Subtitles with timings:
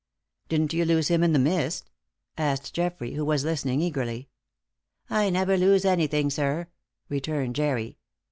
[0.49, 1.91] "Didn't you lose him in the mist?"
[2.35, 4.29] asked Geoffrey, who was listening eagerly.
[5.11, 6.69] "I never lose anything, sir,"
[7.07, 7.99] returned Jerry.